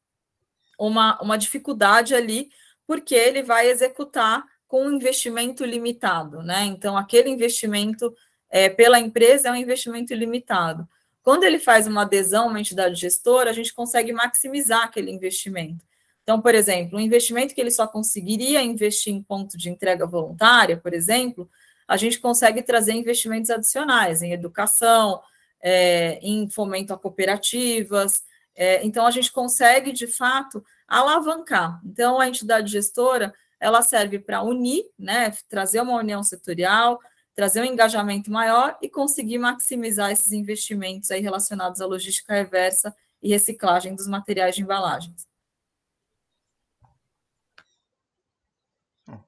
[0.80, 2.50] uma, uma dificuldade ali,
[2.88, 6.64] porque ele vai executar com um investimento limitado, né?
[6.64, 8.12] Então, aquele investimento
[8.50, 10.90] é, pela empresa é um investimento limitado.
[11.22, 15.86] quando ele faz uma adesão a uma entidade gestora, a gente consegue maximizar aquele investimento.
[16.24, 20.76] Então, por exemplo, um investimento que ele só conseguiria investir em ponto de entrega voluntária,
[20.76, 21.48] por exemplo,
[21.94, 25.22] a gente consegue trazer investimentos adicionais em educação,
[25.62, 28.24] é, em fomento a cooperativas.
[28.56, 31.80] É, então, a gente consegue, de fato, alavancar.
[31.86, 37.00] Então, a entidade gestora ela serve para unir, né, trazer uma união setorial,
[37.36, 43.30] trazer um engajamento maior e conseguir maximizar esses investimentos aí relacionados à logística reversa e
[43.30, 45.28] reciclagem dos materiais de embalagens.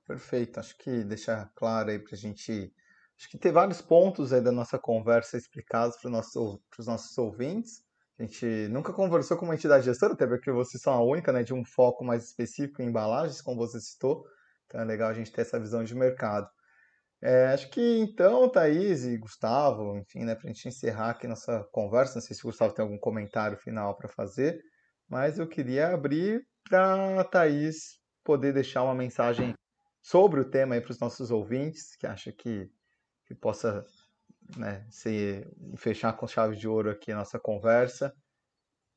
[0.05, 2.73] Perfeito, acho que deixar claro aí para a gente.
[3.17, 7.83] Acho que tem vários pontos aí da nossa conversa explicados para nosso, os nossos ouvintes.
[8.17, 11.43] A gente nunca conversou com uma entidade gestora, até porque vocês são a única, né,
[11.43, 14.23] de um foco mais específico em embalagens, como você citou.
[14.65, 16.49] Então é legal a gente ter essa visão de mercado.
[17.21, 21.67] É, acho que então, Thaís e Gustavo, enfim, né, para a gente encerrar aqui nossa
[21.71, 24.61] conversa, não sei se o Gustavo tem algum comentário final para fazer,
[25.09, 29.53] mas eu queria abrir para a Thaís poder deixar uma mensagem
[30.05, 32.69] sobre o tema para os nossos ouvintes, que acha que,
[33.25, 33.83] que possa
[34.55, 38.15] né, ser, fechar com chave de ouro aqui a nossa conversa.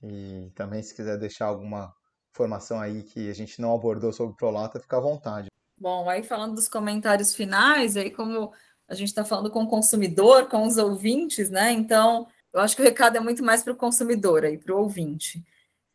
[0.02, 1.94] E também, se quiser deixar alguma
[2.30, 5.48] informação aí que a gente não abordou sobre o Prolata, fica à vontade.
[5.78, 8.52] Bom, aí falando dos comentários finais, aí como
[8.86, 11.72] a gente está falando com o consumidor, com os ouvintes, né?
[11.72, 14.80] Então, eu acho que o recado é muito mais para o consumidor aí, para o
[14.80, 15.42] ouvinte.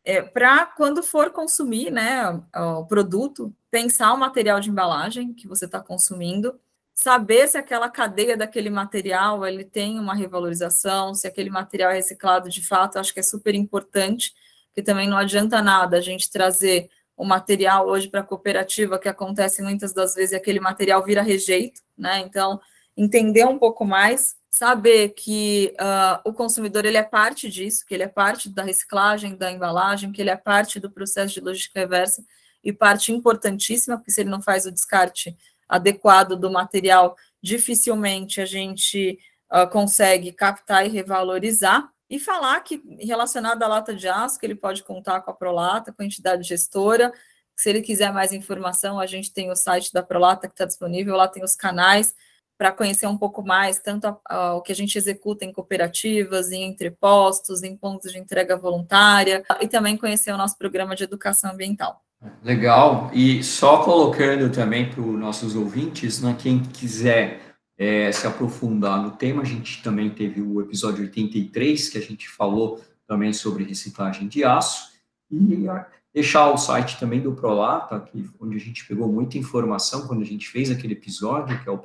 [0.04, 5.64] É, para quando for consumir né, o produto, pensar o material de embalagem que você
[5.64, 6.60] está consumindo,
[6.94, 12.48] saber se aquela cadeia daquele material ele tem uma revalorização, se aquele material é reciclado
[12.50, 14.34] de fato, acho que é super importante,
[14.66, 19.08] porque também não adianta nada a gente trazer o material hoje para a cooperativa, que
[19.08, 22.18] acontece muitas das vezes, e aquele material vira rejeito, né?
[22.20, 22.60] Então,
[22.96, 28.04] entender um pouco mais, saber que uh, o consumidor ele é parte disso, que ele
[28.04, 32.24] é parte da reciclagem, da embalagem, que ele é parte do processo de logística reversa
[32.62, 35.36] e parte importantíssima, porque se ele não faz o descarte
[35.68, 39.18] adequado do material, dificilmente a gente
[39.52, 41.90] uh, consegue captar e revalorizar.
[42.08, 45.92] E falar que, relacionado à lata de aço, que ele pode contar com a Prolata,
[45.92, 47.12] com a entidade gestora.
[47.56, 51.16] Se ele quiser mais informação, a gente tem o site da Prolata que está disponível,
[51.16, 52.14] lá tem os canais
[52.56, 56.52] para conhecer um pouco mais, tanto a, a, o que a gente executa em cooperativas,
[56.52, 61.52] em entrepostos, em pontos de entrega voluntária, e também conhecer o nosso programa de educação
[61.52, 62.00] ambiental.
[62.42, 67.40] Legal, e só colocando também para os nossos ouvintes, né, quem quiser
[67.76, 72.28] é, se aprofundar no tema, a gente também teve o episódio 83, que a gente
[72.28, 74.94] falou também sobre reciclagem de aço,
[75.30, 75.68] e
[76.12, 80.26] deixar o site também do Prolata, que, onde a gente pegou muita informação quando a
[80.26, 81.78] gente fez aquele episódio, que é o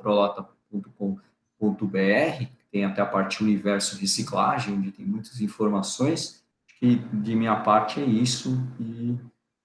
[0.70, 6.44] prolata.com.br, tem até a parte universo reciclagem, onde tem muitas informações,
[6.80, 9.18] e de minha parte é isso, e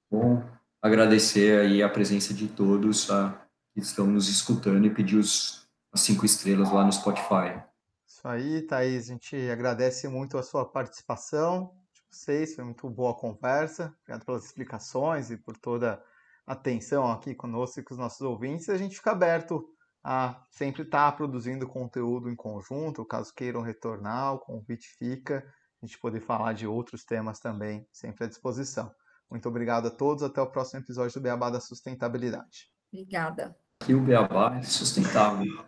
[0.10, 0.44] bom
[0.82, 6.26] agradecer aí a presença de todos a, que estão nos escutando e pedir os cinco
[6.26, 7.62] estrelas lá no Spotify.
[8.06, 13.12] Isso aí, Thaís, a gente agradece muito a sua participação de vocês, foi muito boa
[13.12, 16.04] a conversa, obrigado pelas explicações e por toda
[16.46, 18.70] a atenção aqui conosco e com os nossos ouvintes.
[18.70, 19.75] A gente fica aberto
[20.08, 25.44] a sempre estar produzindo conteúdo em conjunto, caso queiram retornar, o convite fica,
[25.82, 28.94] a gente poder falar de outros temas também, sempre à disposição.
[29.32, 32.70] Muito obrigado a todos, até o próximo episódio do Beabá da Sustentabilidade.
[32.94, 33.58] Obrigada.
[33.80, 35.66] Que o Beabá é sustentável.